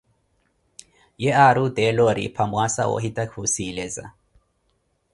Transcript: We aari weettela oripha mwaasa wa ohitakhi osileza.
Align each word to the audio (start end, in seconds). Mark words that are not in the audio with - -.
We 1.21 1.27
aari 1.43 1.59
weettela 1.63 2.01
oripha 2.11 2.43
mwaasa 2.51 2.81
wa 2.89 2.93
ohitakhi 2.97 3.37
osileza. 3.43 4.05